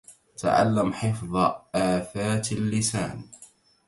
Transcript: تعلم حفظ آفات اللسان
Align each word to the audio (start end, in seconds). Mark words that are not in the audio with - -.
تعلم 0.37 0.93
حفظ 0.93 1.35
آفات 1.75 2.51
اللسان 2.51 3.23